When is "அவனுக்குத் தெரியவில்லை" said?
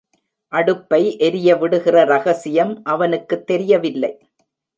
2.83-4.11